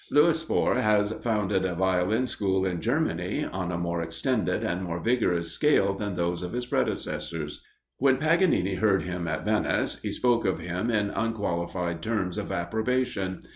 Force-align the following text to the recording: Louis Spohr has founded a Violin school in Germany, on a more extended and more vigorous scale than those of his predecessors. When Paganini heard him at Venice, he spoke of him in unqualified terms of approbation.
Louis 0.09 0.39
Spohr 0.41 0.73
has 0.77 1.11
founded 1.21 1.63
a 1.63 1.75
Violin 1.75 2.25
school 2.25 2.65
in 2.65 2.81
Germany, 2.81 3.45
on 3.45 3.71
a 3.71 3.77
more 3.77 4.01
extended 4.01 4.63
and 4.63 4.81
more 4.81 4.99
vigorous 4.99 5.51
scale 5.51 5.93
than 5.93 6.15
those 6.15 6.41
of 6.41 6.53
his 6.53 6.65
predecessors. 6.65 7.61
When 7.99 8.17
Paganini 8.17 8.77
heard 8.79 9.03
him 9.03 9.27
at 9.27 9.45
Venice, 9.45 10.01
he 10.01 10.11
spoke 10.11 10.43
of 10.43 10.57
him 10.59 10.89
in 10.89 11.11
unqualified 11.11 12.01
terms 12.01 12.39
of 12.39 12.51
approbation. 12.51 13.41